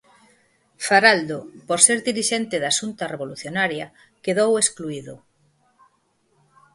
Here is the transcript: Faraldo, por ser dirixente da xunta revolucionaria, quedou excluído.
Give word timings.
Faraldo, 0.87 1.39
por 1.67 1.79
ser 1.85 1.97
dirixente 2.09 2.55
da 2.63 2.75
xunta 2.79 3.09
revolucionaria, 3.13 3.85
quedou 4.23 4.51
excluído. 4.57 5.15